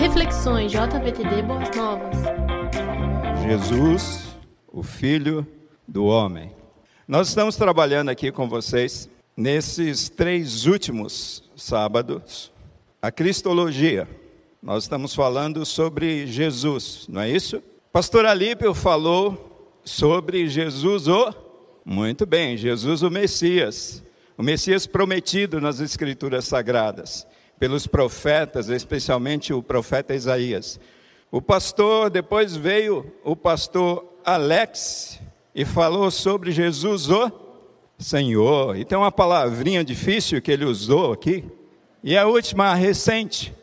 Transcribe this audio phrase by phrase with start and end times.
[0.00, 2.16] Reflexões JVTD Boas Novas.
[3.42, 4.34] Jesus,
[4.66, 5.46] o Filho
[5.86, 6.52] do Homem.
[7.06, 12.50] Nós estamos trabalhando aqui com vocês nesses três últimos sábados
[13.02, 14.08] a Cristologia.
[14.62, 17.62] Nós estamos falando sobre Jesus, não é isso?
[17.92, 21.30] Pastor Alípio falou sobre Jesus o
[21.84, 24.02] muito bem, Jesus o Messias,
[24.38, 27.26] o Messias prometido nas escrituras sagradas
[27.60, 30.80] pelos profetas, especialmente o profeta Isaías.
[31.30, 35.20] O pastor, depois veio o pastor Alex
[35.54, 37.30] e falou sobre Jesus o
[37.98, 38.78] Senhor.
[38.78, 41.44] E tem uma palavrinha difícil que ele usou aqui.
[42.02, 43.54] E a última, recente,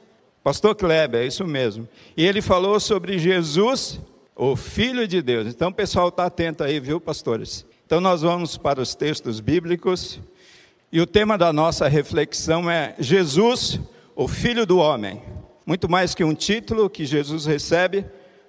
[0.44, 1.90] pastor Kleber, é isso mesmo.
[2.16, 4.00] E ele falou sobre Jesus,
[4.36, 5.48] o Filho de Deus.
[5.48, 7.66] Então o pessoal está atento aí, viu, pastores?
[7.84, 10.20] Então nós vamos para os textos bíblicos.
[10.90, 13.78] E o tema da nossa reflexão é Jesus,
[14.20, 15.22] o Filho do Homem.
[15.64, 18.04] Muito mais que um título que Jesus recebe,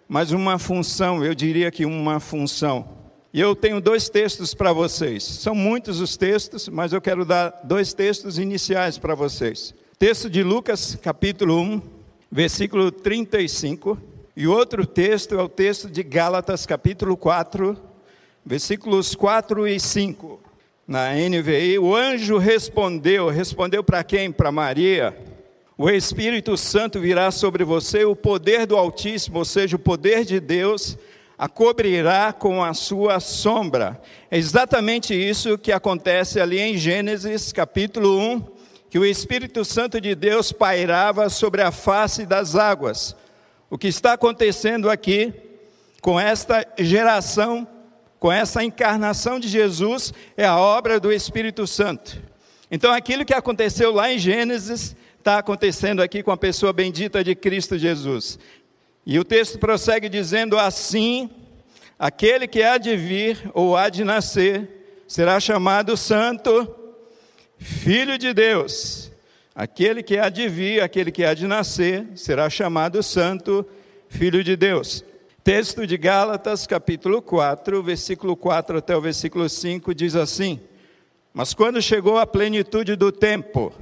[0.08, 2.88] mas uma função, eu diria que uma função.
[3.34, 5.22] E eu tenho dois textos para vocês.
[5.22, 9.74] São muitos os textos, mas eu quero dar dois textos iniciais para vocês.
[9.98, 11.82] Texto de Lucas, capítulo 1,
[12.32, 13.98] versículo 35.
[14.34, 17.76] E outro texto é o texto de Gálatas, capítulo 4,
[18.42, 20.40] versículos 4 e 5.
[20.86, 24.32] Na NVI, o anjo respondeu, respondeu para quem?
[24.32, 25.27] Para Maria.
[25.78, 30.40] O Espírito Santo virá sobre você, o poder do Altíssimo, ou seja, o poder de
[30.40, 30.98] Deus,
[31.38, 34.02] a cobrirá com a sua sombra.
[34.28, 38.44] É exatamente isso que acontece ali em Gênesis capítulo 1,
[38.90, 43.14] que o Espírito Santo de Deus pairava sobre a face das águas.
[43.70, 45.32] O que está acontecendo aqui
[46.02, 47.66] com esta geração
[48.18, 52.20] com essa encarnação de Jesus, é a obra do Espírito Santo.
[52.70, 54.96] Então, aquilo que aconteceu lá em Gênesis,
[55.28, 58.38] está acontecendo aqui com a pessoa bendita de Cristo Jesus.
[59.04, 61.28] E o texto prossegue dizendo assim:
[61.98, 66.74] aquele que há de vir ou há de nascer será chamado Santo,
[67.58, 69.12] Filho de Deus.
[69.54, 73.66] Aquele que há de vir, aquele que há de nascer, será chamado Santo,
[74.08, 75.04] Filho de Deus.
[75.44, 80.58] Texto de Gálatas, capítulo 4, versículo 4 até o versículo 5 diz assim:
[81.34, 83.74] Mas quando chegou a plenitude do tempo,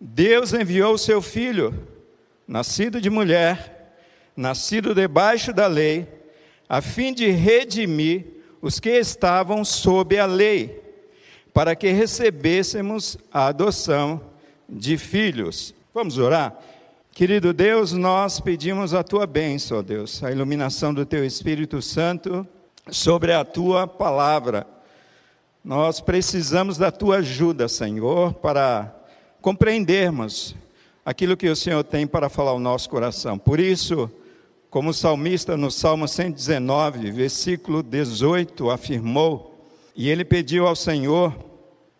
[0.00, 1.86] Deus enviou o seu filho,
[2.48, 3.94] nascido de mulher,
[4.34, 6.08] nascido debaixo da lei,
[6.66, 8.24] a fim de redimir
[8.62, 10.82] os que estavam sob a lei,
[11.52, 14.22] para que recebêssemos a adoção
[14.66, 15.74] de filhos.
[15.92, 16.58] Vamos orar?
[17.12, 22.46] Querido Deus, nós pedimos a tua bênção, ó Deus, a iluminação do teu Espírito Santo
[22.90, 24.66] sobre a tua palavra.
[25.62, 28.99] Nós precisamos da tua ajuda, Senhor, para
[29.40, 30.54] compreendermos
[31.04, 33.38] aquilo que o Senhor tem para falar ao nosso coração.
[33.38, 34.10] Por isso,
[34.68, 41.34] como o salmista no Salmo 119, versículo 18, afirmou, e ele pediu ao Senhor,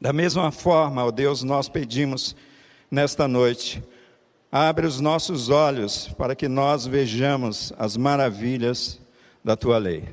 [0.01, 2.37] da mesma forma, ó Deus, nós pedimos
[2.91, 3.83] nesta noite,
[4.53, 9.01] Abre os nossos olhos para que nós vejamos as maravilhas
[9.45, 10.09] da tua lei.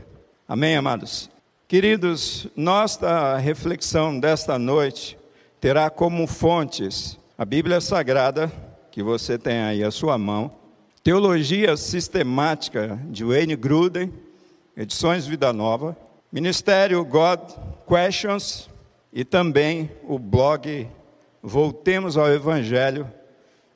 [0.48, 1.28] Amém, amados?
[1.68, 5.18] Queridos, nossa reflexão desta noite
[5.60, 8.52] terá como fontes a Bíblia Sagrada,
[8.92, 10.52] que você tem aí à sua mão,
[11.04, 14.12] Teologia Sistemática de Wayne Gruden,
[14.76, 15.96] Edições Vida Nova,
[16.32, 17.40] Ministério God
[17.88, 18.70] Questions
[19.14, 20.88] e também o blog
[21.42, 23.08] Voltemos ao Evangelho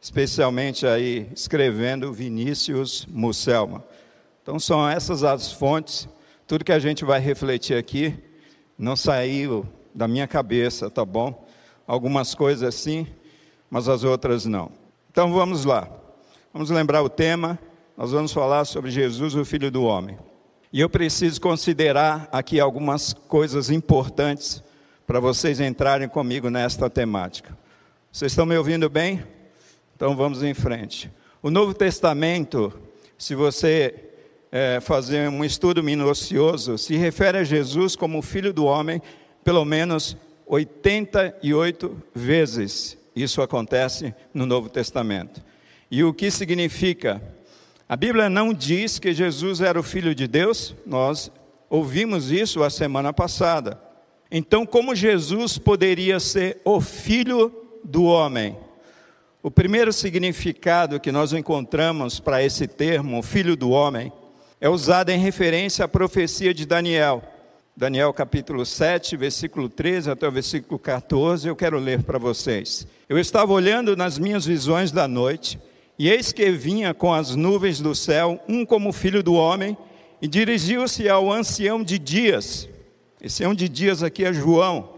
[0.01, 3.85] especialmente aí escrevendo Vinícius Musselma.
[4.41, 6.09] Então são essas as fontes,
[6.47, 8.15] tudo que a gente vai refletir aqui
[8.75, 11.47] não saiu da minha cabeça, tá bom?
[11.91, 13.05] Algumas coisas sim,
[13.69, 14.71] mas as outras não.
[15.11, 15.89] Então vamos lá.
[16.53, 17.59] Vamos lembrar o tema.
[17.97, 20.17] Nós vamos falar sobre Jesus, o Filho do Homem.
[20.71, 24.63] E eu preciso considerar aqui algumas coisas importantes
[25.05, 27.57] para vocês entrarem comigo nesta temática.
[28.09, 29.21] Vocês estão me ouvindo bem?
[29.93, 31.11] Então vamos em frente.
[31.43, 32.71] O Novo Testamento,
[33.17, 34.11] se você
[34.49, 39.01] é, fazer um estudo minucioso, se refere a Jesus como o Filho do Homem,
[39.43, 40.15] pelo menos
[40.51, 42.97] 88 vezes.
[43.15, 45.41] Isso acontece no Novo Testamento.
[45.89, 47.21] E o que significa?
[47.87, 51.31] A Bíblia não diz que Jesus era o Filho de Deus, nós
[51.69, 53.81] ouvimos isso a semana passada.
[54.29, 58.57] Então, como Jesus poderia ser o Filho do Homem?
[59.41, 64.11] O primeiro significado que nós encontramos para esse termo, filho do homem,
[64.59, 67.23] é usado em referência à profecia de Daniel.
[67.75, 72.85] Daniel capítulo 7, versículo 13 até o versículo 14, eu quero ler para vocês.
[73.07, 75.57] Eu estava olhando nas minhas visões da noite,
[75.97, 79.77] E eis que vinha com as nuvens do céu, um como filho do homem,
[80.19, 82.67] e dirigiu-se ao ancião de dias.
[83.21, 84.89] Esse ancião de dias aqui é João.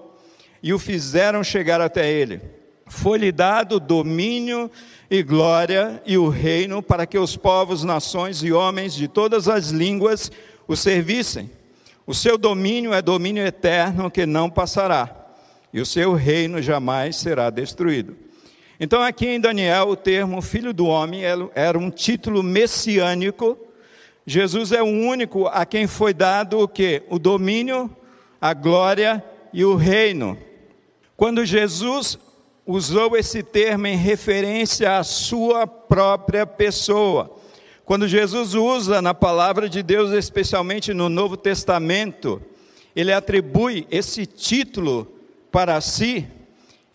[0.62, 2.40] E o fizeram chegar até ele.
[2.88, 4.72] Foi-lhe dado domínio
[5.12, 9.70] e glória e o reino para que os povos, nações e homens de todas as
[9.70, 10.32] línguas
[10.68, 11.50] o servissem.
[12.06, 15.10] O seu domínio é domínio eterno que não passará,
[15.72, 18.18] e o seu reino jamais será destruído.
[18.80, 21.22] Então, aqui em Daniel, o termo filho do homem
[21.56, 23.58] era um título messiânico.
[24.26, 27.04] Jesus é o único a quem foi dado o que?
[27.10, 27.90] O domínio,
[28.42, 29.24] a glória
[29.54, 30.38] e o reino.
[31.16, 32.20] Quando Jesus
[32.66, 37.38] usou esse termo em referência à sua própria pessoa,
[37.86, 42.42] quando Jesus usa na palavra de Deus, especialmente no Novo Testamento,
[42.96, 45.12] ele atribui esse título
[45.52, 46.26] para si,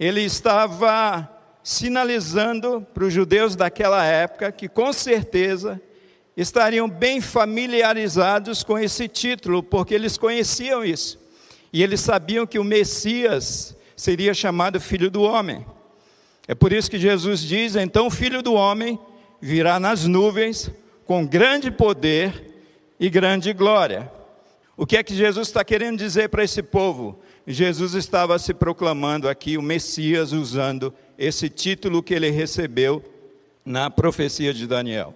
[0.01, 1.29] ele estava
[1.63, 5.81] sinalizando para os judeus daquela época que com certeza
[6.35, 11.19] estariam bem familiarizados com esse título, porque eles conheciam isso.
[11.71, 15.67] E eles sabiam que o Messias seria chamado Filho do Homem.
[16.47, 18.99] É por isso que Jesus diz: então Filho do Homem
[19.41, 20.71] virá nas nuvens
[21.05, 22.55] com grande poder
[22.99, 24.11] e grande glória.
[24.77, 27.19] O que é que Jesus está querendo dizer para esse povo?
[27.47, 33.03] Jesus estava se proclamando aqui o Messias usando esse título que ele recebeu
[33.65, 35.15] na profecia de Daniel.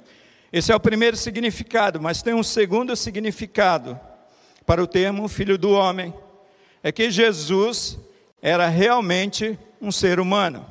[0.53, 3.99] Esse é o primeiro significado, mas tem um segundo significado
[4.67, 6.13] para o termo filho do homem.
[6.83, 7.99] É que Jesus
[8.41, 10.67] era realmente um ser humano.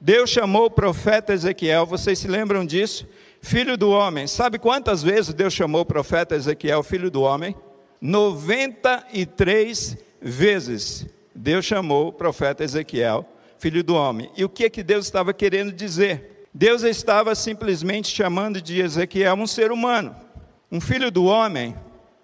[0.00, 3.06] Deus chamou o profeta Ezequiel, vocês se lembram disso?
[3.42, 4.26] Filho do homem.
[4.26, 7.54] Sabe quantas vezes Deus chamou o profeta Ezequiel filho do homem?
[8.00, 14.30] 93 vezes Deus chamou o profeta Ezequiel filho do homem.
[14.34, 16.46] E o que é que Deus estava querendo dizer?
[16.52, 20.16] Deus estava simplesmente chamando de Ezequiel um ser humano.
[20.72, 21.76] Um filho do homem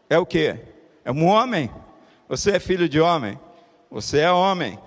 [0.08, 0.58] é o quê?
[1.04, 1.70] É um homem.
[2.26, 3.38] Você é filho de homem?
[3.90, 4.78] Você é homem.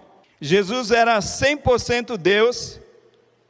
[0.42, 2.80] Jesus era 100% Deus.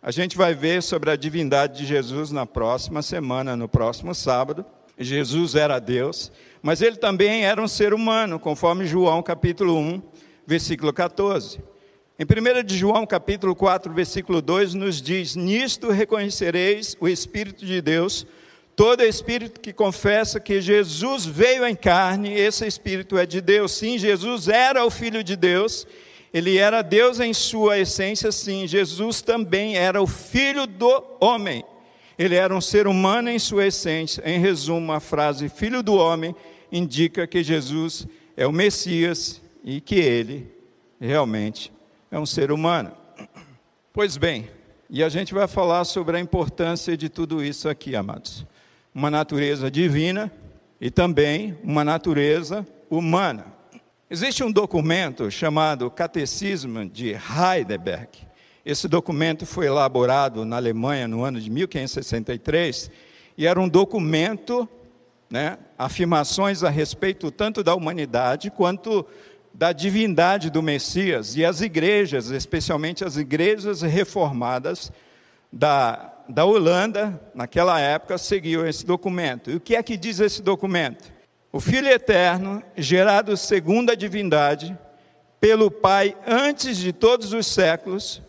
[0.01, 4.65] A gente vai ver sobre a divindade de Jesus na próxima semana, no próximo sábado.
[4.97, 6.31] Jesus era Deus,
[6.63, 10.01] mas ele também era um ser humano, conforme João capítulo 1,
[10.47, 11.59] versículo 14.
[12.17, 17.81] Em 1 de João capítulo 4, versículo 2 nos diz: "Nisto reconhecereis o espírito de
[17.81, 18.25] Deus,
[18.75, 23.73] todo espírito que confessa que Jesus veio em carne, esse espírito é de Deus.
[23.73, 25.85] Sim, Jesus era o filho de Deus,
[26.33, 28.67] ele era Deus em sua essência, sim.
[28.67, 31.63] Jesus também era o filho do homem.
[32.17, 34.21] Ele era um ser humano em sua essência.
[34.25, 36.35] Em resumo, a frase filho do homem
[36.71, 40.51] indica que Jesus é o Messias e que ele
[40.99, 41.71] realmente
[42.11, 42.91] é um ser humano.
[43.91, 44.49] Pois bem,
[44.89, 48.45] e a gente vai falar sobre a importância de tudo isso aqui, amados.
[48.93, 50.31] Uma natureza divina
[50.79, 53.58] e também uma natureza humana.
[54.11, 58.09] Existe um documento chamado Catecismo de Heidelberg.
[58.65, 62.89] Esse documento foi elaborado na Alemanha no ano de 1563
[63.37, 64.67] e era um documento,
[65.29, 69.05] né, afirmações a respeito tanto da humanidade quanto
[69.53, 71.35] da divindade do Messias.
[71.35, 74.91] E as igrejas, especialmente as igrejas reformadas
[75.53, 79.51] da, da Holanda, naquela época, seguiam esse documento.
[79.51, 81.18] E o que é que diz esse documento?
[81.51, 84.77] O Filho eterno, gerado segundo a divindade,
[85.41, 88.21] pelo Pai antes de todos os séculos,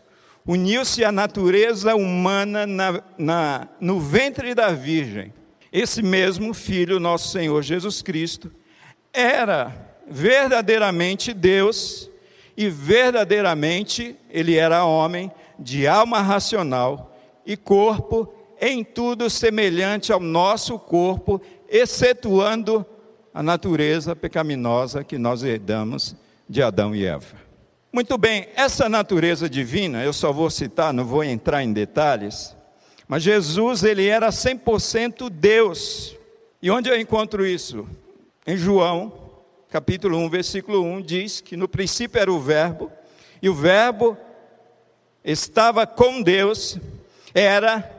[0.47, 5.35] uniu-se à natureza humana na, na, no ventre da Virgem.
[5.71, 8.51] Esse mesmo Filho, nosso Senhor Jesus Cristo,
[9.13, 12.11] era verdadeiramente Deus
[12.57, 20.79] e verdadeiramente ele era homem de alma racional e corpo em tudo semelhante ao nosso
[20.79, 22.85] corpo, excetuando
[23.33, 26.17] a natureza pecaminosa que nós herdamos
[26.49, 27.37] de Adão e Eva.
[27.93, 32.55] Muito bem, essa natureza divina, eu só vou citar, não vou entrar em detalhes,
[33.07, 36.17] mas Jesus, ele era 100% Deus.
[36.63, 37.89] E onde eu encontro isso?
[38.47, 39.13] Em João,
[39.69, 42.91] capítulo 1, versículo 1, diz que no princípio era o Verbo,
[43.43, 44.17] e o Verbo
[45.25, 46.79] estava com Deus,
[47.35, 47.91] era,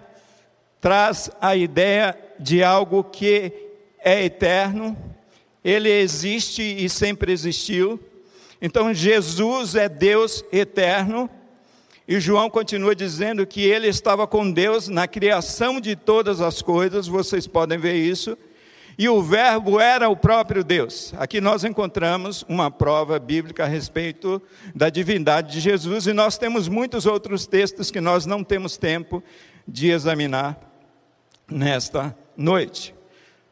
[0.80, 3.52] traz a ideia de algo que
[4.00, 4.98] é eterno,
[5.64, 8.00] ele existe e sempre existiu.
[8.62, 11.30] Então Jesus é Deus eterno.
[12.08, 17.08] E João continua dizendo que ele estava com Deus na criação de todas as coisas,
[17.08, 18.38] vocês podem ver isso.
[18.98, 21.14] E o Verbo era o próprio Deus.
[21.18, 24.42] Aqui nós encontramos uma prova bíblica a respeito
[24.76, 29.24] da divindade de Jesus, e nós temos muitos outros textos que nós não temos tempo
[29.68, 30.60] de examinar
[31.50, 32.94] nesta noite.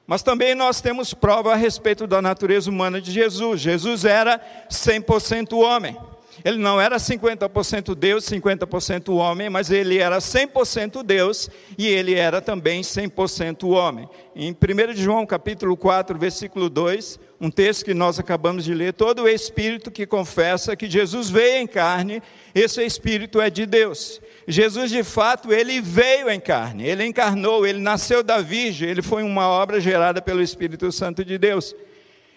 [0.10, 3.62] Mas também nós temos prova a respeito da natureza humana de Jesus.
[3.62, 5.96] Jesus era 100% homem.
[6.44, 12.42] Ele não era 50% Deus, 50% homem, mas ele era 100% Deus e ele era
[12.42, 14.08] também 100% homem.
[14.36, 19.24] Em 1 João capítulo 4, versículo 2, um texto que nós acabamos de ler, todo
[19.24, 22.22] o espírito que confessa que Jesus veio em carne,
[22.54, 24.22] esse espírito é de Deus.
[24.48, 29.24] Jesus, de fato, ele veio em carne, ele encarnou, ele nasceu da Virgem, ele foi
[29.24, 31.76] uma obra gerada pelo Espírito Santo de Deus.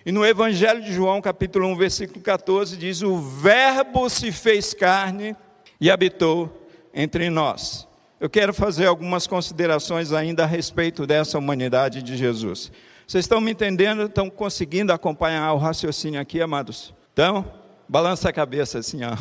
[0.05, 5.37] E no Evangelho de João, capítulo 1, versículo 14, diz: O Verbo se fez carne
[5.81, 7.87] e habitou entre nós.
[8.19, 12.71] Eu quero fazer algumas considerações ainda a respeito dessa humanidade de Jesus.
[13.07, 14.03] Vocês estão me entendendo?
[14.03, 16.95] Estão conseguindo acompanhar o raciocínio aqui, amados?
[17.13, 17.45] Então,
[17.89, 19.17] balança a cabeça assim, ó.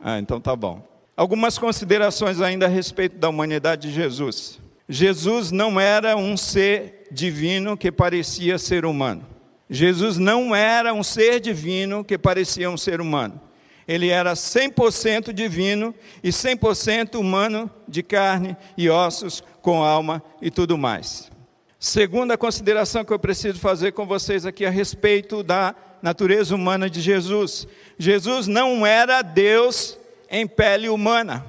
[0.00, 0.86] Ah, então tá bom.
[1.16, 4.60] Algumas considerações ainda a respeito da humanidade de Jesus.
[4.86, 9.33] Jesus não era um ser divino que parecia ser humano.
[9.68, 13.40] Jesus não era um ser divino que parecia um ser humano.
[13.86, 20.78] Ele era 100% divino e 100% humano de carne e ossos, com alma e tudo
[20.78, 21.30] mais.
[21.78, 27.00] Segunda consideração que eu preciso fazer com vocês aqui a respeito da natureza humana de
[27.00, 27.66] Jesus.
[27.98, 29.98] Jesus não era Deus
[30.30, 31.44] em pele humana,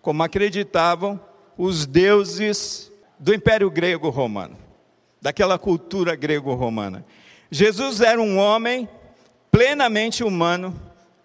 [0.00, 1.20] como acreditavam
[1.58, 4.56] os deuses do Império Grego Romano,
[5.20, 7.04] daquela cultura grego-romana.
[7.50, 8.88] Jesus era um homem
[9.50, 10.78] plenamente humano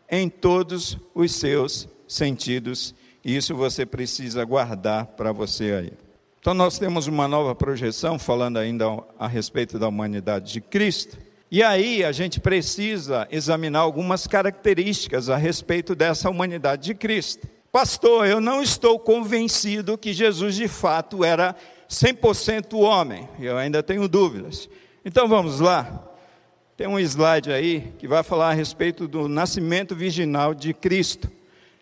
[0.10, 5.94] em todos os seus sentidos, e isso você precisa guardar para você aí.
[6.40, 8.86] Então, nós temos uma nova projeção, falando ainda
[9.18, 11.18] a respeito da humanidade de Cristo,
[11.50, 17.48] e aí a gente precisa examinar algumas características a respeito dessa humanidade de Cristo.
[17.72, 21.56] Pastor, eu não estou convencido que Jesus de fato era
[21.90, 24.70] 100% homem, eu ainda tenho dúvidas.
[25.04, 26.11] Então vamos lá.
[26.82, 31.30] Tem um slide aí que vai falar a respeito do nascimento virginal de Cristo.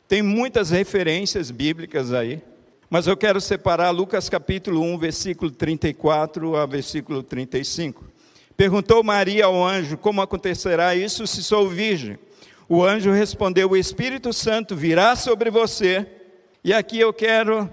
[0.09, 2.41] Tem muitas referências bíblicas aí,
[2.89, 8.03] mas eu quero separar Lucas capítulo 1, versículo 34 a versículo 35.
[8.57, 12.19] Perguntou Maria ao anjo: Como acontecerá isso se sou virgem?
[12.67, 16.05] O anjo respondeu: O Espírito Santo virá sobre você.
[16.61, 17.69] E aqui eu quero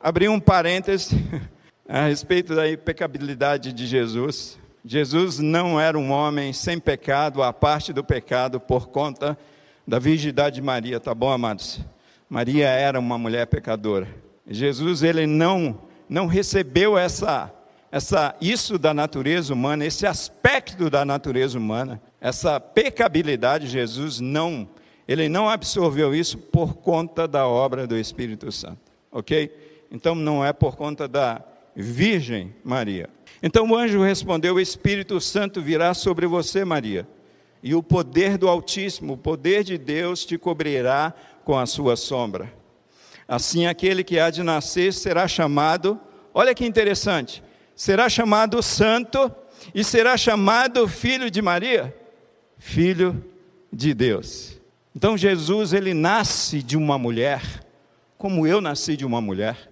[0.00, 1.14] abrir um parêntese
[1.86, 4.58] a respeito da impecabilidade de Jesus.
[4.84, 9.36] Jesus não era um homem sem pecado, a parte do pecado por conta
[9.86, 11.80] da virgindade de Maria, tá bom, amados?
[12.28, 14.08] Maria era uma mulher pecadora.
[14.46, 17.52] Jesus ele não não recebeu essa
[17.92, 24.68] essa isso da natureza humana, esse aspecto da natureza humana, essa pecabilidade, Jesus não
[25.08, 28.78] ele não absorveu isso por conta da obra do Espírito Santo,
[29.10, 29.52] ok?
[29.90, 31.42] Então não é por conta da
[31.74, 33.10] Virgem Maria.
[33.42, 37.06] Então o anjo respondeu: O Espírito Santo virá sobre você, Maria,
[37.62, 42.52] e o poder do Altíssimo, o poder de Deus, te cobrirá com a sua sombra.
[43.26, 45.98] Assim, aquele que há de nascer será chamado,
[46.34, 47.42] olha que interessante,
[47.76, 49.32] será chamado Santo
[49.74, 51.94] e será chamado Filho de Maria,
[52.58, 53.24] Filho
[53.72, 54.60] de Deus.
[54.94, 57.42] Então Jesus, ele nasce de uma mulher,
[58.18, 59.70] como eu nasci de uma mulher,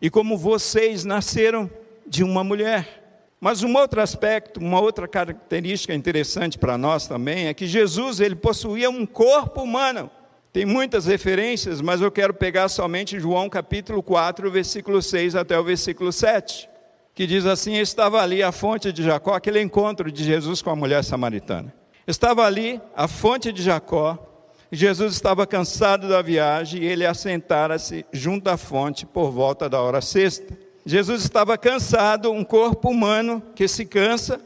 [0.00, 1.70] e como vocês nasceram
[2.06, 3.03] de uma mulher.
[3.44, 8.34] Mas um outro aspecto, uma outra característica interessante para nós também é que Jesus ele
[8.34, 10.10] possuía um corpo humano.
[10.50, 15.62] Tem muitas referências, mas eu quero pegar somente João capítulo 4, versículo 6 até o
[15.62, 16.70] versículo 7,
[17.14, 20.76] que diz assim: Estava ali a fonte de Jacó, aquele encontro de Jesus com a
[20.76, 21.70] mulher samaritana.
[22.06, 24.26] Estava ali a fonte de Jacó,
[24.72, 30.00] Jesus estava cansado da viagem e ele assentara-se junto à fonte por volta da hora
[30.00, 30.64] sexta.
[30.86, 34.40] Jesus estava cansado, um corpo humano que se cansa.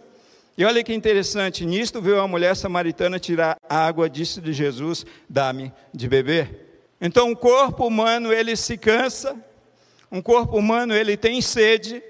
[0.56, 5.72] E olha que interessante, nisto veio a mulher samaritana tirar água, disse de Jesus: Dá-me
[5.92, 6.68] de beber.
[7.00, 9.36] Então, um corpo humano, ele se cansa,
[10.10, 12.02] um corpo humano, ele tem sede,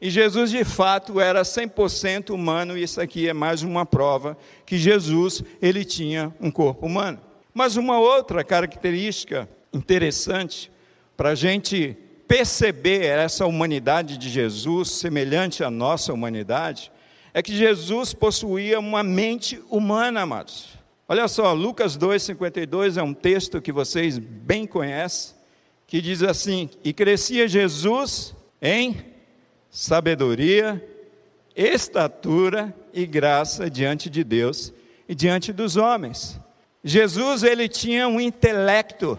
[0.00, 4.78] e Jesus de fato era 100% humano, e isso aqui é mais uma prova que
[4.78, 7.20] Jesus, ele tinha um corpo humano.
[7.52, 10.70] Mas uma outra característica interessante
[11.16, 16.90] para a gente perceber essa humanidade de Jesus, semelhante à nossa humanidade,
[17.32, 20.78] é que Jesus possuía uma mente humana, amados.
[21.08, 25.36] Olha só, Lucas 2,52 é um texto que vocês bem conhecem,
[25.86, 29.04] que diz assim: E crescia Jesus em
[29.70, 30.82] sabedoria,
[31.54, 34.72] estatura e graça diante de Deus
[35.08, 36.40] e diante dos homens.
[36.82, 39.18] Jesus, ele tinha um intelecto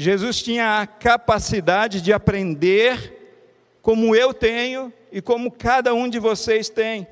[0.00, 3.42] Jesus tinha a capacidade de aprender,
[3.82, 7.04] como eu tenho e como cada um de vocês tem.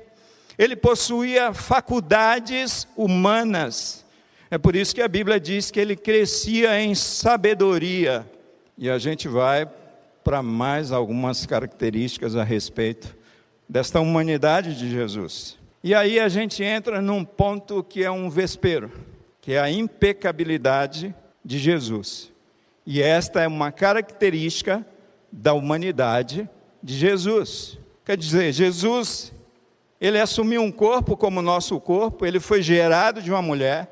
[0.57, 4.05] Ele possuía faculdades humanas.
[4.49, 8.25] É por isso que a Bíblia diz que ele crescia em sabedoria.
[8.77, 9.69] E a gente vai
[10.23, 13.17] para mais algumas características a respeito
[13.67, 15.57] desta humanidade de Jesus.
[15.83, 18.89] E aí a gente entra num ponto que é um vespeiro,
[19.41, 21.13] que é a impecabilidade
[21.43, 22.31] de Jesus.
[22.89, 24.85] E esta é uma característica
[25.29, 26.49] da humanidade
[26.81, 27.77] de Jesus.
[28.05, 29.33] Quer dizer, Jesus,
[29.99, 33.91] ele assumiu um corpo como nosso corpo, ele foi gerado de uma mulher,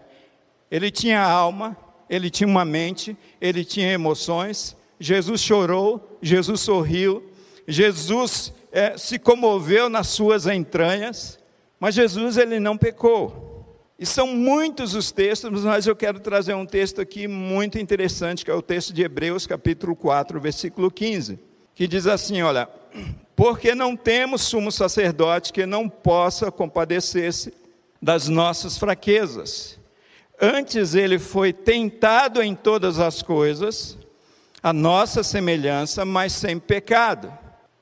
[0.71, 1.75] ele tinha alma,
[2.09, 4.77] ele tinha uma mente, ele tinha emoções.
[4.97, 7.21] Jesus chorou, Jesus sorriu,
[7.67, 11.37] Jesus é, se comoveu nas suas entranhas,
[11.77, 13.44] mas Jesus ele não pecou.
[13.97, 18.51] E são muitos os textos, mas eu quero trazer um texto aqui muito interessante, que
[18.51, 21.39] é o texto de Hebreus, capítulo 4, versículo 15,
[21.73, 22.67] que diz assim: Olha,
[23.35, 27.53] porque não temos sumo sacerdote que não possa compadecer-se
[28.01, 29.79] das nossas fraquezas.
[30.41, 33.97] Antes ele foi tentado em todas as coisas,
[34.61, 37.31] a nossa semelhança, mas sem pecado.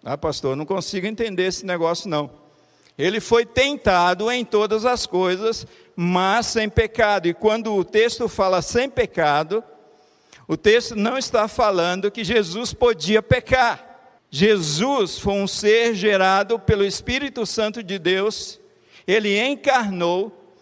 [0.03, 2.29] Ah, pastor, não consigo entender esse negócio não.
[2.97, 7.27] Ele foi tentado em todas as coisas, mas sem pecado.
[7.27, 9.63] E quando o texto fala sem pecado,
[10.47, 13.91] o texto não está falando que Jesus podia pecar.
[14.29, 18.59] Jesus foi um ser gerado pelo Espírito Santo de Deus,
[19.05, 20.55] ele encarnou,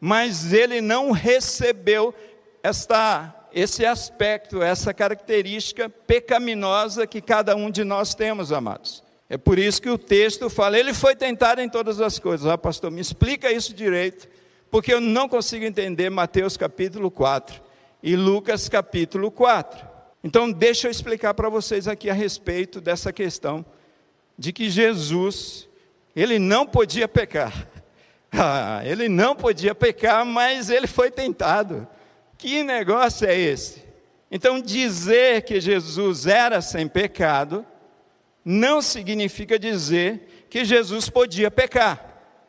[0.00, 2.14] mas ele não recebeu
[2.62, 9.02] esta, esse aspecto, essa característica pecaminosa que cada um de nós temos, amados.
[9.28, 12.46] É por isso que o texto fala, ele foi tentado em todas as coisas.
[12.46, 14.26] Ah, pastor, me explica isso direito
[14.70, 17.60] porque eu não consigo entender Mateus capítulo 4
[18.02, 19.86] e Lucas capítulo 4.
[20.22, 23.64] Então, deixa eu explicar para vocês aqui a respeito dessa questão
[24.36, 25.68] de que Jesus,
[26.14, 27.66] ele não podia pecar.
[28.30, 31.88] Ah, ele não podia pecar, mas ele foi tentado.
[32.36, 33.82] Que negócio é esse?
[34.30, 37.64] Então, dizer que Jesus era sem pecado
[38.44, 42.07] não significa dizer que Jesus podia pecar.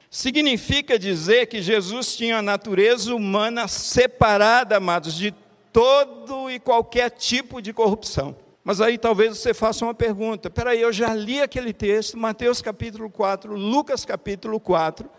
[0.10, 5.34] Significa dizer que Jesus tinha a natureza humana separada, amados, de
[5.72, 8.36] todo e qualquer tipo de corrupção.
[8.64, 13.10] Mas aí talvez você faça uma pergunta: peraí, eu já li aquele texto, Mateus capítulo
[13.10, 15.10] 4, Lucas capítulo 4,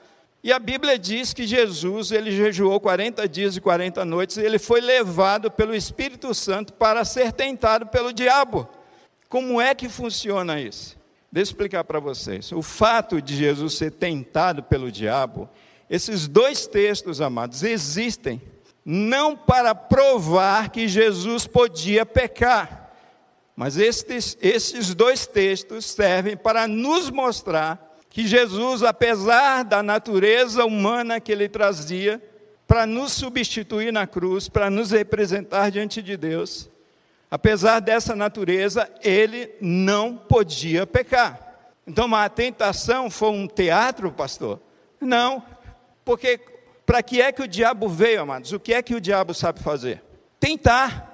[0.42, 4.58] e a Bíblia diz que Jesus, ele jejuou 40 dias e 40 noites, e ele
[4.58, 8.68] foi levado pelo Espírito Santo para ser tentado pelo diabo.
[9.28, 10.99] Como é que funciona isso?
[11.32, 12.50] Deixa eu explicar para vocês.
[12.52, 15.48] O fato de Jesus ser tentado pelo diabo,
[15.88, 18.40] esses dois textos, amados, existem
[18.84, 22.96] não para provar que Jesus podia pecar,
[23.54, 31.20] mas estes, esses dois textos servem para nos mostrar que Jesus, apesar da natureza humana
[31.20, 32.20] que ele trazia,
[32.66, 36.69] para nos substituir na cruz, para nos representar diante de Deus,
[37.30, 41.68] Apesar dessa natureza, ele não podia pecar.
[41.86, 44.60] Então, a tentação foi um teatro, pastor?
[45.00, 45.42] Não,
[46.04, 46.40] porque
[46.84, 48.52] para que é que o diabo veio, amados?
[48.52, 50.02] O que é que o diabo sabe fazer?
[50.40, 51.08] Tentar.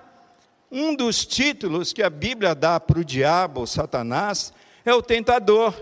[0.73, 4.53] Um dos títulos que a Bíblia dá para o diabo, Satanás,
[4.85, 5.75] é o tentador.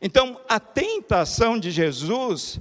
[0.00, 2.60] Então, a tentação de Jesus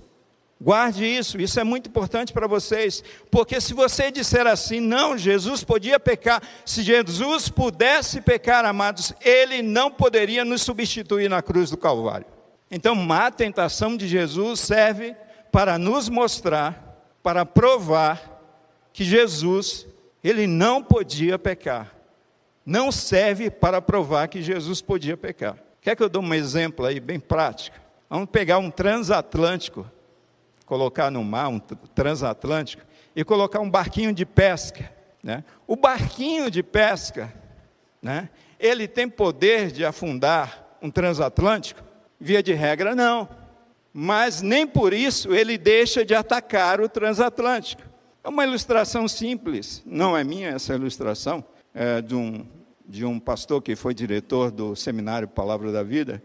[0.65, 5.63] Guarde isso, isso é muito importante para vocês, porque se você disser assim, não, Jesus
[5.63, 11.78] podia pecar, se Jesus pudesse pecar, amados, ele não poderia nos substituir na cruz do
[11.78, 12.25] Calvário.
[12.71, 15.15] Então, a tentação de Jesus serve
[15.51, 18.41] para nos mostrar, para provar
[18.91, 19.86] que Jesus,
[20.23, 21.95] ele não podia pecar.
[22.65, 25.58] Não serve para provar que Jesus podia pecar.
[25.80, 27.78] Quer que eu dê um exemplo aí bem prático?
[28.10, 29.86] Vamos pegar um transatlântico
[30.65, 32.84] colocar no mar, um transatlântico,
[33.15, 34.91] e colocar um barquinho de pesca.
[35.23, 35.43] Né?
[35.65, 37.34] O barquinho de pesca,
[38.01, 38.30] né?
[38.60, 41.84] ele tem poder de afundar um transatlântico?
[42.19, 43.28] Via de regra, não.
[43.93, 47.84] Mas nem por isso ele deixa de atacar o transatlântico.
[48.23, 52.45] É uma ilustração simples, não é minha essa ilustração, é de um,
[52.88, 56.23] de um pastor que foi diretor do seminário Palavra da Vida,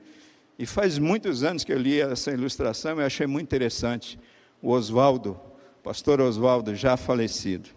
[0.59, 4.19] e faz muitos anos que eu li essa ilustração e achei muito interessante
[4.63, 5.41] o Oswaldo,
[5.83, 7.69] pastor Oswaldo, já falecido.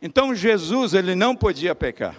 [0.00, 2.16] Então Jesus, ele não podia pecar.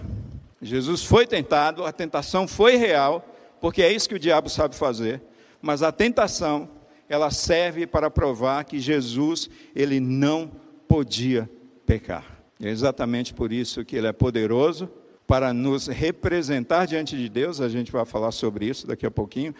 [0.62, 3.26] Jesus foi tentado, a tentação foi real,
[3.62, 5.22] porque é isso que o diabo sabe fazer,
[5.62, 6.70] mas a tentação,
[7.08, 10.52] ela serve para provar que Jesus, ele não
[10.88, 11.50] podia
[11.86, 12.26] pecar.
[12.60, 14.90] É exatamente por isso que ele é poderoso
[15.28, 19.54] para nos representar diante de Deus, a gente vai falar sobre isso daqui a pouquinho,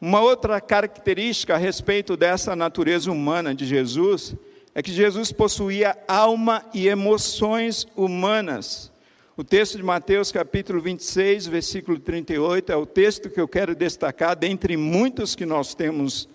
[0.00, 4.36] Uma outra característica a respeito dessa natureza humana de Jesus
[4.72, 8.92] é que Jesus possuía alma e emoções humanas.
[9.36, 14.36] O texto de Mateus, capítulo 26, versículo 38, é o texto que eu quero destacar,
[14.36, 16.28] dentre muitos que nós temos.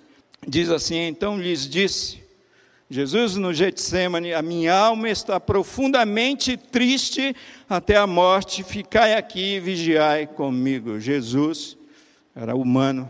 [0.45, 2.21] Diz assim: Então lhes disse,
[2.89, 7.33] Jesus no Getsemane, a minha alma está profundamente triste
[7.69, 10.99] até a morte, ficai aqui e vigiai comigo.
[10.99, 11.77] Jesus
[12.35, 13.09] era humano,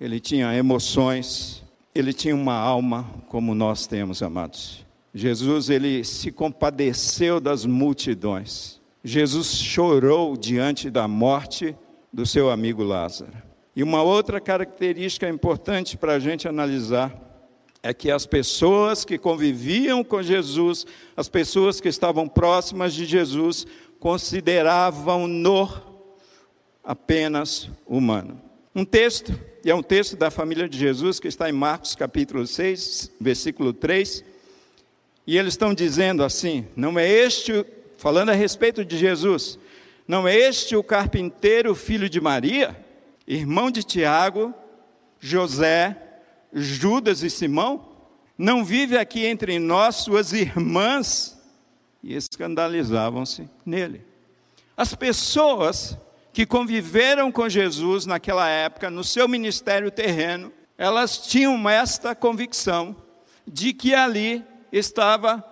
[0.00, 1.62] ele tinha emoções,
[1.94, 4.86] ele tinha uma alma como nós temos, amados.
[5.12, 8.80] Jesus, ele se compadeceu das multidões.
[9.04, 11.76] Jesus chorou diante da morte
[12.12, 13.32] do seu amigo Lázaro.
[13.74, 17.14] E uma outra característica importante para a gente analisar
[17.82, 20.86] é que as pessoas que conviviam com Jesus,
[21.16, 23.66] as pessoas que estavam próximas de Jesus,
[23.98, 25.68] consideravam-no
[26.84, 28.40] apenas humano.
[28.74, 32.46] Um texto, e é um texto da família de Jesus, que está em Marcos capítulo
[32.46, 34.24] 6, versículo 3.
[35.26, 37.64] E eles estão dizendo assim: não é este,
[37.98, 39.58] falando a respeito de Jesus,
[40.08, 42.74] não é este o carpinteiro, filho de Maria,
[43.26, 44.54] irmão de Tiago,
[45.20, 45.96] José,
[46.52, 47.88] Judas e Simão?
[48.36, 51.38] Não vive aqui entre nós suas irmãs?
[52.02, 54.00] E escandalizavam-se nele.
[54.74, 55.98] As pessoas
[56.32, 62.96] que conviveram com Jesus naquela época, no seu ministério terreno, elas tinham esta convicção
[63.46, 65.44] de que ali estava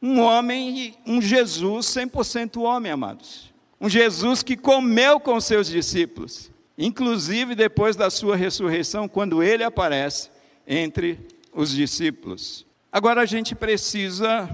[0.00, 3.52] um homem, um Jesus 100% homem, amados.
[3.80, 10.30] Um Jesus que comeu com seus discípulos, inclusive depois da sua ressurreição, quando ele aparece
[10.66, 11.18] entre
[11.52, 12.66] os discípulos.
[12.92, 14.48] Agora a gente precisa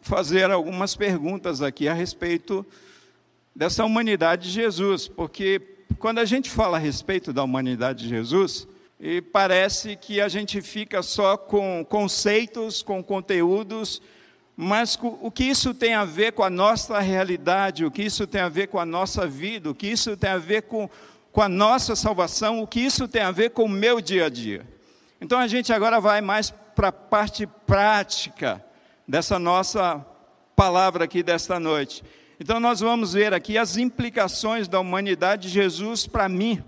[0.00, 2.64] fazer algumas perguntas aqui a respeito
[3.54, 5.60] dessa humanidade de Jesus, porque
[5.98, 8.66] quando a gente fala a respeito da humanidade de Jesus,
[8.98, 14.00] e parece que a gente fica só com conceitos, com conteúdos,
[14.56, 18.40] mas o que isso tem a ver com a nossa realidade, o que isso tem
[18.40, 20.88] a ver com a nossa vida, o que isso tem a ver com,
[21.32, 24.28] com a nossa salvação, o que isso tem a ver com o meu dia a
[24.28, 24.64] dia.
[25.20, 28.64] Então a gente agora vai mais para a parte prática
[29.06, 30.04] dessa nossa
[30.54, 32.04] palavra aqui desta noite.
[32.40, 36.62] Então, nós vamos ver aqui as implicações da humanidade de Jesus para mim,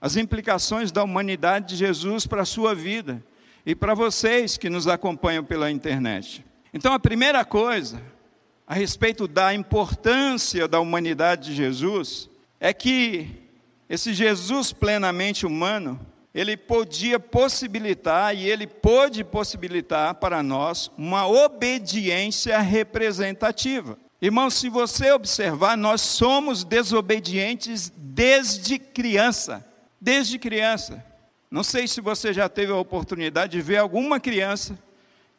[0.00, 3.22] as implicações da humanidade de Jesus para a sua vida
[3.66, 6.44] e para vocês que nos acompanham pela internet.
[6.72, 8.00] Então, a primeira coisa
[8.66, 13.28] a respeito da importância da humanidade de Jesus é que
[13.88, 15.98] esse Jesus plenamente humano,
[16.32, 23.98] ele podia possibilitar e ele pôde possibilitar para nós uma obediência representativa.
[24.22, 29.66] Irmãos, se você observar, nós somos desobedientes desde criança.
[29.98, 31.02] Desde criança.
[31.50, 34.78] Não sei se você já teve a oportunidade de ver alguma criança,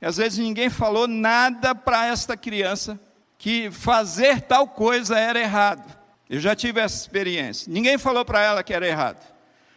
[0.02, 3.00] e às vezes ninguém falou nada para esta criança,
[3.38, 5.98] que fazer tal coisa era errado.
[6.30, 7.72] Eu já tive essa experiência.
[7.72, 9.22] Ninguém falou para ela que era errado,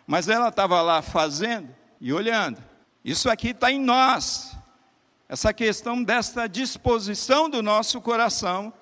[0.07, 1.69] mas ela estava lá fazendo
[2.01, 2.63] e olhando.
[3.05, 4.57] Isso aqui está em nós.
[5.29, 8.73] Essa questão desta disposição do nosso coração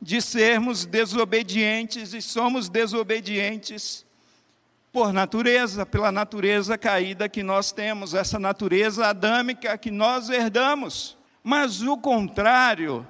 [0.00, 4.06] de sermos desobedientes e somos desobedientes
[4.92, 11.16] por natureza, pela natureza caída que nós temos, essa natureza adâmica que nós herdamos.
[11.42, 13.06] Mas o contrário,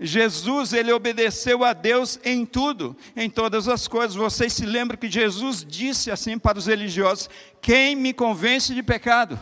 [0.00, 4.14] Jesus, ele obedeceu a Deus em tudo, em todas as coisas.
[4.14, 7.28] Vocês se lembram que Jesus disse assim para os religiosos:
[7.60, 9.38] Quem me convence de pecado?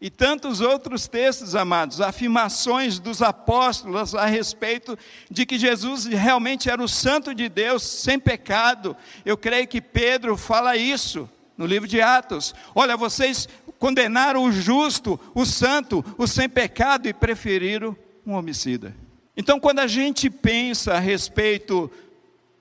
[0.00, 4.96] E tantos outros textos, amados, afirmações dos apóstolos a respeito
[5.28, 8.96] de que Jesus realmente era o Santo de Deus, sem pecado.
[9.24, 12.54] Eu creio que Pedro fala isso no livro de Atos.
[12.76, 18.94] Olha, vocês condenaram o justo, o santo, o sem pecado e preferiram um homicida.
[19.36, 21.90] Então, quando a gente pensa a respeito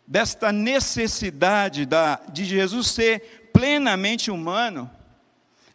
[0.08, 4.90] desta necessidade da, de Jesus ser plenamente humano,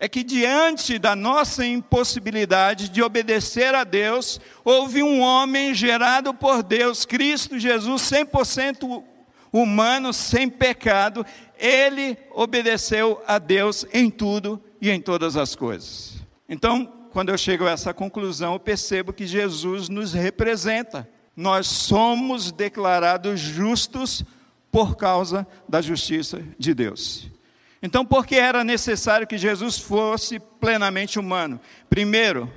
[0.02, 6.60] é que diante da nossa impossibilidade de obedecer a Deus, houve um homem gerado por
[6.60, 9.00] Deus, Cristo Jesus, 100%
[9.52, 11.24] humano, sem pecado,
[11.56, 16.14] ele obedeceu a Deus em tudo e em todas as coisas.
[16.48, 21.08] Então, quando eu chego a essa conclusão, eu percebo que Jesus nos representa.
[21.36, 24.24] Nós somos declarados justos
[24.68, 27.30] por causa da justiça de Deus.
[27.82, 31.60] Então, por que era necessário que Jesus fosse plenamente humano?
[31.90, 32.48] Primeiro,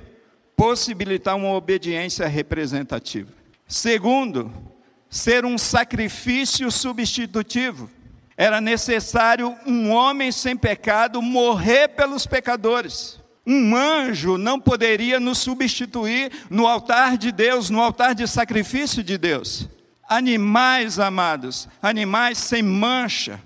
[0.56, 3.32] possibilitar uma obediência representativa.
[3.66, 4.52] Segundo,
[5.10, 7.90] ser um sacrifício substitutivo.
[8.36, 13.18] Era necessário um homem sem pecado morrer pelos pecadores.
[13.46, 19.16] Um anjo não poderia nos substituir no altar de Deus, no altar de sacrifício de
[19.16, 19.68] Deus.
[20.08, 23.40] Animais amados, animais sem mancha,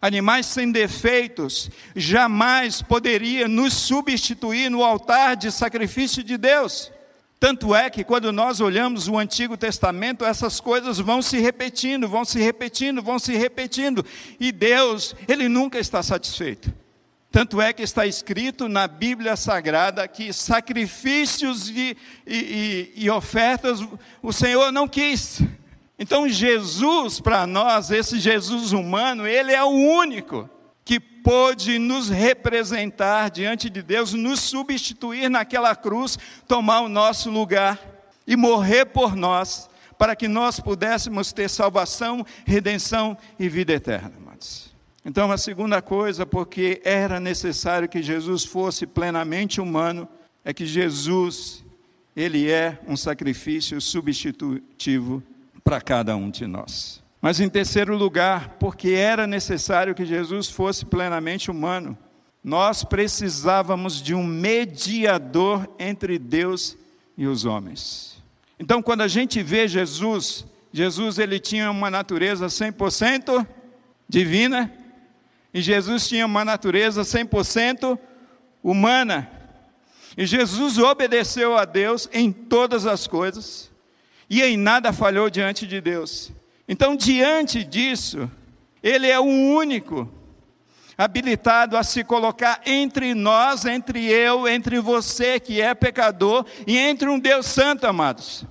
[0.00, 6.90] animais sem defeitos, jamais poderia nos substituir no altar de sacrifício de Deus.
[7.38, 12.24] Tanto é que quando nós olhamos o Antigo Testamento, essas coisas vão se repetindo, vão
[12.24, 14.04] se repetindo, vão se repetindo,
[14.38, 16.72] e Deus, Ele nunca está satisfeito.
[17.32, 23.80] Tanto é que está escrito na Bíblia Sagrada que sacrifícios e, e, e ofertas
[24.20, 25.40] o Senhor não quis.
[26.02, 30.48] Então, Jesus, para nós, esse Jesus humano, ele é o único
[30.82, 37.78] que pôde nos representar diante de Deus, nos substituir naquela cruz, tomar o nosso lugar
[38.26, 44.14] e morrer por nós, para que nós pudéssemos ter salvação, redenção e vida eterna.
[44.16, 44.74] Amados.
[45.04, 50.08] Então, a segunda coisa, porque era necessário que Jesus fosse plenamente humano,
[50.42, 51.62] é que Jesus,
[52.16, 55.22] ele é um sacrifício substitutivo
[55.70, 57.00] para cada um de nós.
[57.22, 61.96] Mas em terceiro lugar, porque era necessário que Jesus fosse plenamente humano,
[62.42, 66.76] nós precisávamos de um mediador entre Deus
[67.16, 68.20] e os homens.
[68.58, 73.46] Então, quando a gente vê Jesus, Jesus ele tinha uma natureza 100%
[74.08, 74.72] divina
[75.54, 77.96] e Jesus tinha uma natureza 100%
[78.60, 79.30] humana.
[80.16, 83.69] E Jesus obedeceu a Deus em todas as coisas
[84.30, 86.30] e em nada falhou diante de Deus.
[86.68, 88.30] Então, diante disso,
[88.80, 90.08] ele é o único
[90.96, 97.08] habilitado a se colocar entre nós, entre eu, entre você que é pecador e entre
[97.08, 98.44] um Deus santo, amados.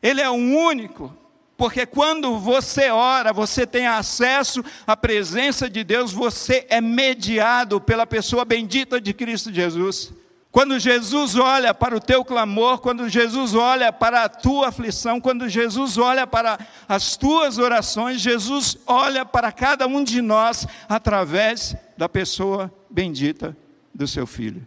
[0.00, 1.12] Ele é o único,
[1.56, 8.06] porque quando você ora, você tem acesso à presença de Deus, você é mediado pela
[8.06, 10.12] pessoa bendita de Cristo Jesus.
[10.56, 15.50] Quando Jesus olha para o teu clamor, quando Jesus olha para a tua aflição, quando
[15.50, 22.08] Jesus olha para as tuas orações, Jesus olha para cada um de nós através da
[22.08, 23.54] pessoa bendita
[23.94, 24.66] do seu filho.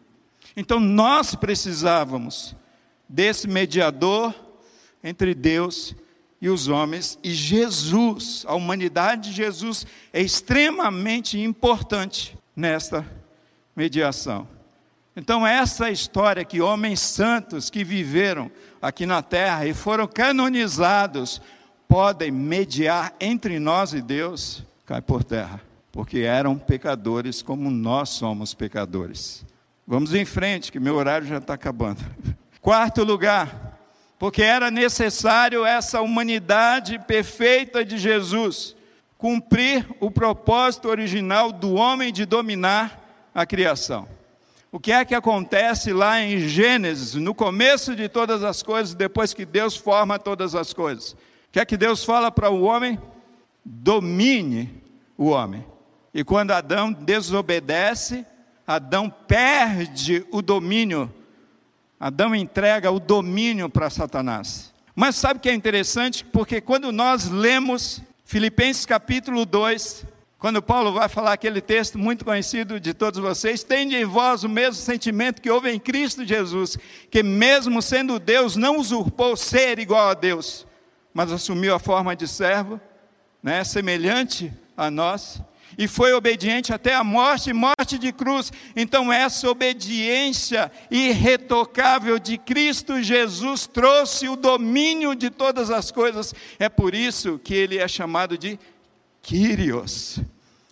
[0.55, 2.55] Então nós precisávamos
[3.09, 4.35] desse mediador
[5.03, 5.95] entre Deus
[6.39, 13.03] e os homens, e Jesus, a humanidade de Jesus, é extremamente importante nesta
[13.75, 14.58] mediação.
[15.19, 18.49] Então, essa história que homens santos que viveram
[18.81, 21.41] aqui na terra e foram canonizados
[21.89, 25.59] podem mediar entre nós e Deus, cai por terra,
[25.91, 29.45] porque eram pecadores como nós somos pecadores.
[29.85, 31.99] Vamos em frente, que meu horário já está acabando.
[32.61, 33.77] Quarto lugar,
[34.17, 38.73] porque era necessário essa humanidade perfeita de Jesus
[39.17, 44.07] cumprir o propósito original do homem de dominar a criação.
[44.71, 49.33] O que é que acontece lá em Gênesis, no começo de todas as coisas, depois
[49.33, 51.13] que Deus forma todas as coisas?
[51.13, 51.17] O
[51.51, 52.99] que é que Deus fala para o homem?
[53.65, 54.83] Domine
[55.17, 55.65] o homem.
[56.13, 58.23] E quando Adão desobedece,
[58.67, 61.11] Adão perde o domínio.
[61.99, 64.71] Adão entrega o domínio para Satanás.
[64.95, 66.23] Mas sabe o que é interessante?
[66.23, 70.05] Porque quando nós lemos Filipenses capítulo 2,
[70.39, 74.49] quando Paulo vai falar aquele texto muito conhecido de todos vocês, tende em vós o
[74.49, 76.77] mesmo sentimento que houve em Cristo Jesus,
[77.11, 80.65] que mesmo sendo Deus, não usurpou ser igual a Deus,
[81.13, 82.79] mas assumiu a forma de servo,
[83.43, 85.41] né, semelhante a nós,
[85.77, 88.51] e foi obediente até a morte, morte de cruz.
[88.77, 96.33] Então, essa obediência irretocável de Cristo Jesus trouxe o domínio de todas as coisas.
[96.57, 98.59] É por isso que ele é chamado de
[99.21, 100.19] Kyrios,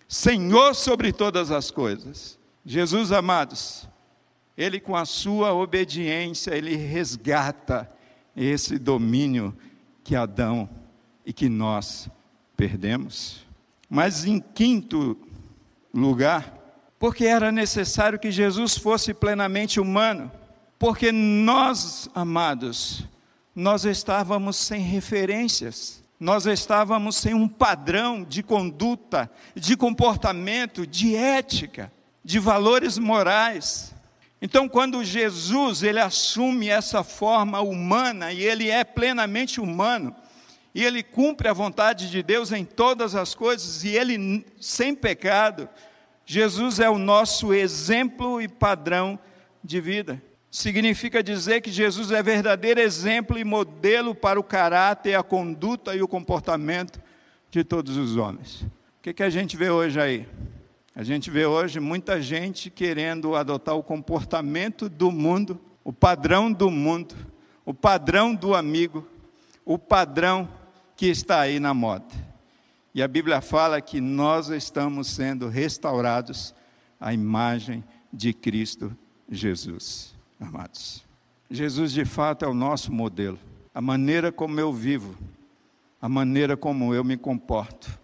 [0.07, 2.39] Senhor sobre todas as coisas.
[2.65, 3.87] Jesus, amados,
[4.57, 7.89] ele com a sua obediência, ele resgata
[8.35, 9.55] esse domínio
[10.03, 10.69] que Adão
[11.25, 12.09] e que nós
[12.55, 13.45] perdemos.
[13.89, 15.17] Mas em quinto
[15.93, 16.53] lugar,
[16.99, 20.31] porque era necessário que Jesus fosse plenamente humano,
[20.79, 23.05] porque nós, amados,
[23.55, 31.91] nós estávamos sem referências nós estávamos sem um padrão de conduta, de comportamento, de ética,
[32.23, 33.93] de valores morais.
[34.41, 40.15] Então, quando Jesus ele assume essa forma humana e ele é plenamente humano,
[40.73, 45.67] e ele cumpre a vontade de Deus em todas as coisas e ele sem pecado,
[46.25, 49.19] Jesus é o nosso exemplo e padrão
[49.63, 55.23] de vida significa dizer que Jesus é verdadeiro exemplo e modelo para o caráter, a
[55.23, 57.01] conduta e o comportamento
[57.49, 58.61] de todos os homens.
[58.61, 58.69] O
[59.01, 60.27] que, que a gente vê hoje aí?
[60.95, 66.71] A gente vê hoje muita gente querendo adotar o comportamento do mundo, o padrão do
[66.71, 67.15] mundo,
[67.63, 69.07] o padrão do amigo,
[69.63, 70.49] o padrão
[70.95, 72.07] que está aí na moda.
[72.95, 76.55] E a Bíblia fala que nós estamos sendo restaurados
[76.99, 78.97] à imagem de Cristo
[79.29, 81.05] Jesus, amados.
[81.49, 83.39] Jesus de fato é o nosso modelo.
[83.73, 85.17] A maneira como eu vivo,
[86.01, 87.99] a maneira como eu me comporto,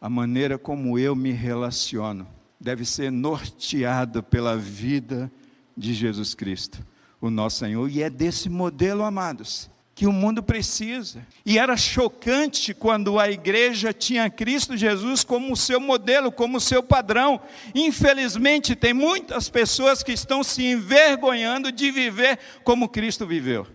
[0.00, 2.26] a maneira como eu me relaciono,
[2.58, 5.30] deve ser norteado pela vida
[5.76, 6.84] de Jesus Cristo,
[7.20, 7.88] o nosso Senhor.
[7.88, 11.26] E é desse modelo, amados, que o mundo precisa.
[11.44, 17.40] E era chocante quando a igreja tinha Cristo Jesus como seu modelo, como seu padrão.
[17.74, 23.66] Infelizmente, tem muitas pessoas que estão se envergonhando de viver como Cristo viveu.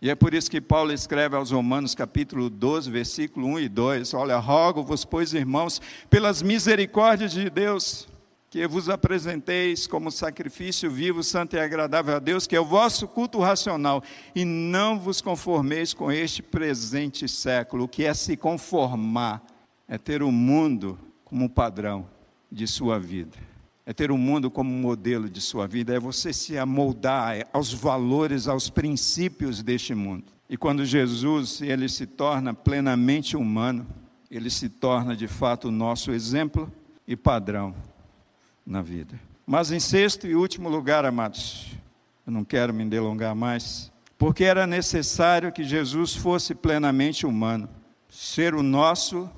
[0.00, 4.14] E é por isso que Paulo escreve aos Romanos, capítulo 12, versículo 1 e 2:
[4.14, 8.06] Olha, rogo-vos, pois, irmãos, pelas misericórdias de Deus,
[8.54, 13.08] que vos apresenteis como sacrifício vivo, santo e agradável a Deus, que é o vosso
[13.08, 14.00] culto racional,
[14.32, 17.82] e não vos conformeis com este presente século.
[17.82, 19.44] O que é se conformar?
[19.88, 22.06] É ter o mundo como padrão
[22.48, 23.36] de sua vida.
[23.84, 28.46] É ter o mundo como modelo de sua vida, é você se amoldar aos valores,
[28.46, 30.26] aos princípios deste mundo.
[30.48, 33.84] E quando Jesus ele se torna plenamente humano,
[34.30, 36.72] ele se torna de fato o nosso exemplo
[37.04, 37.74] e padrão
[38.66, 39.18] na vida.
[39.46, 41.72] Mas em sexto e último lugar, amados,
[42.26, 47.68] eu não quero me delongar mais, porque era necessário que Jesus fosse plenamente humano,
[48.08, 49.28] ser o nosso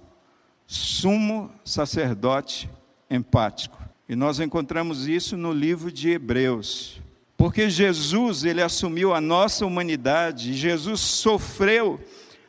[0.66, 2.70] sumo sacerdote
[3.10, 3.78] empático.
[4.08, 7.00] E nós encontramos isso no livro de Hebreus.
[7.36, 12.00] Porque Jesus, ele assumiu a nossa humanidade, Jesus sofreu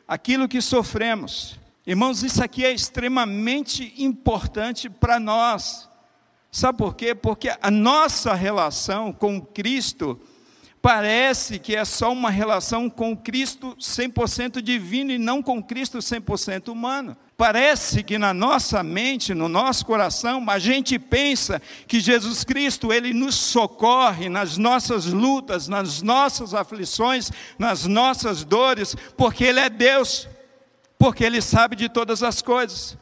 [0.06, 1.58] aquilo que sofremos.
[1.86, 5.87] Irmãos, isso aqui é extremamente importante para nós.
[6.50, 7.14] Sabe por quê?
[7.14, 10.20] Porque a nossa relação com Cristo
[10.80, 16.68] parece que é só uma relação com Cristo 100% divino e não com Cristo 100%
[16.68, 17.16] humano.
[17.36, 23.12] Parece que na nossa mente, no nosso coração, a gente pensa que Jesus Cristo, ele
[23.12, 30.28] nos socorre nas nossas lutas, nas nossas aflições, nas nossas dores, porque ele é Deus,
[30.98, 32.96] porque ele sabe de todas as coisas.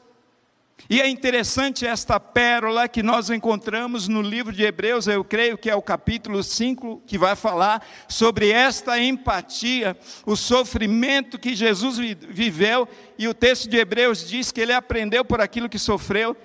[0.89, 5.69] E é interessante esta pérola que nós encontramos no livro de Hebreus, eu creio que
[5.69, 12.89] é o capítulo 5, que vai falar sobre esta empatia, o sofrimento que Jesus viveu,
[13.19, 16.37] e o texto de Hebreus diz que ele aprendeu por aquilo que sofreu.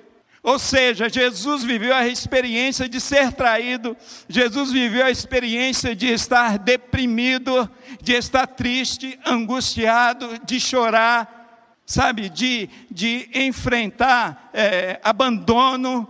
[0.41, 3.95] Ou seja, Jesus viveu a experiência de ser traído,
[4.27, 7.69] Jesus viveu a experiência de estar deprimido,
[8.01, 11.40] de estar triste, angustiado, de chorar,
[11.91, 16.07] sabe, de, de enfrentar é, abandono,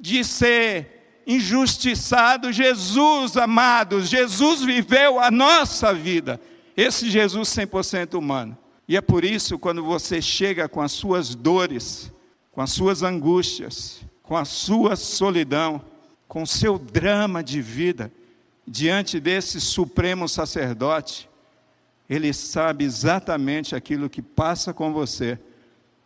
[0.00, 2.52] de ser injustiçado.
[2.52, 6.40] Jesus, amados, Jesus viveu a nossa vida,
[6.76, 8.56] esse Jesus 100% humano.
[8.86, 12.12] E é por isso, quando você chega com as suas dores,
[12.52, 15.82] com as suas angústias, com a sua solidão,
[16.28, 18.12] com o seu drama de vida,
[18.66, 21.28] diante desse supremo sacerdote,
[22.08, 25.38] ele sabe exatamente aquilo que passa com você,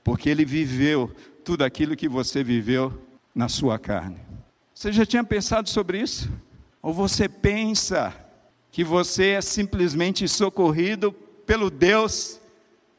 [0.05, 1.11] porque ele viveu
[1.45, 2.93] tudo aquilo que você viveu
[3.35, 4.19] na sua carne.
[4.73, 6.31] Você já tinha pensado sobre isso?
[6.81, 8.15] Ou você pensa
[8.71, 11.13] que você é simplesmente socorrido
[11.45, 12.41] pelo Deus,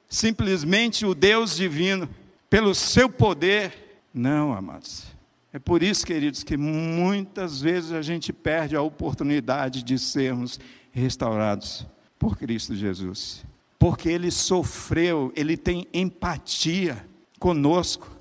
[0.10, 2.10] simplesmente o Deus divino,
[2.50, 4.02] pelo seu poder?
[4.14, 5.06] Não, amados.
[5.54, 10.60] É por isso, queridos, que muitas vezes a gente perde a oportunidade de sermos
[10.92, 11.88] restaurados
[12.19, 13.43] por Cristo Jesus.
[13.79, 17.03] Porque ele sofreu, ele tem empatia
[17.39, 18.19] conosco.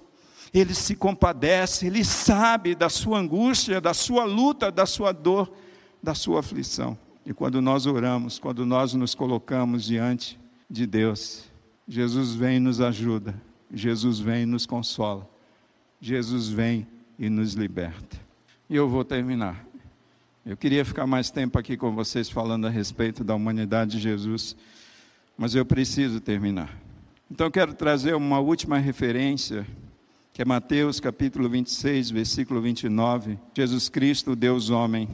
[0.55, 5.53] Ele se compadece, ele sabe da sua angústia, da sua luta, da sua dor,
[6.03, 6.97] da sua aflição.
[7.27, 10.39] E quando nós oramos, quando nós nos colocamos diante
[10.71, 11.45] de Deus,
[11.87, 13.35] Jesus vem e nos ajuda,
[13.71, 15.29] Jesus vem e nos consola,
[16.01, 16.87] Jesus vem
[17.19, 18.19] e nos liberta.
[18.71, 19.68] E eu vou terminar.
[20.49, 24.57] Eu queria ficar mais tempo aqui com vocês falando a respeito da humanidade de Jesus,
[25.37, 26.75] mas eu preciso terminar.
[27.31, 29.67] Então quero trazer uma última referência,
[30.33, 35.07] que é Mateus capítulo 26, versículo 29, Jesus Cristo, Deus homem,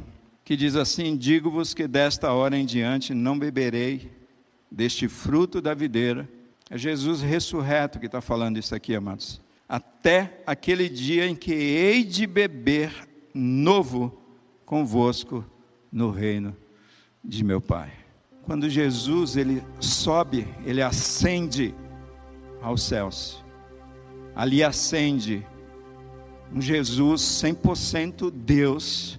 [0.44, 4.12] que diz assim: Digo-vos que desta hora em diante não beberei
[4.70, 6.28] deste fruto da videira.
[6.70, 9.40] É Jesus ressurreto que está falando isso aqui, amados.
[9.68, 12.92] Até aquele dia em que hei de beber
[13.34, 14.22] novo
[14.64, 15.44] convosco
[15.92, 16.56] no reino
[17.24, 17.92] de meu Pai.
[18.42, 21.74] Quando Jesus ele sobe, ele ascende
[22.60, 23.42] aos céus.
[24.34, 25.46] Ali ascende
[26.52, 29.18] Um Jesus 100% Deus,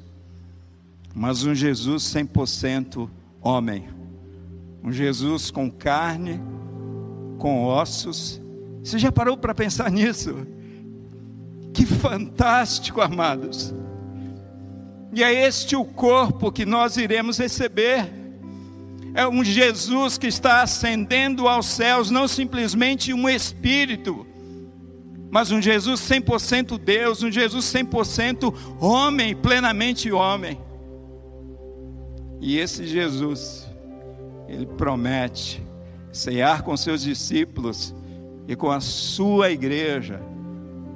[1.13, 3.09] mas um Jesus 100%
[3.41, 3.89] homem.
[4.83, 6.39] Um Jesus com carne,
[7.39, 8.39] com ossos.
[8.83, 10.47] Você já parou para pensar nisso?
[11.73, 13.73] Que fantástico, amados.
[15.15, 18.11] E é este o corpo que nós iremos receber.
[19.13, 24.27] É um Jesus que está ascendendo aos céus, não simplesmente um espírito,
[25.31, 30.59] mas um Jesus 100% Deus, um Jesus 100% homem, plenamente homem.
[32.41, 33.65] E esse Jesus,
[34.49, 35.63] ele promete
[36.11, 37.95] cear com seus discípulos
[38.49, 40.21] e com a sua igreja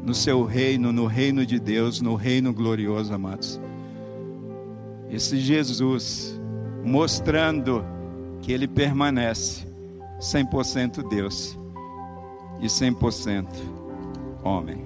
[0.04, 3.62] no seu reino, no reino de Deus, no reino glorioso, amados
[5.10, 6.40] esse Jesus,
[6.84, 7.84] mostrando
[8.42, 9.68] que ele permanece
[10.20, 11.58] 100% Deus
[12.60, 13.48] e 100%
[14.44, 14.86] homem.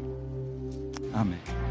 [1.13, 1.62] Amém.